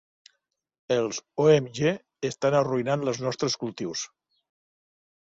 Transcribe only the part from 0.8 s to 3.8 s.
Els OMG estan arruïnant els nostres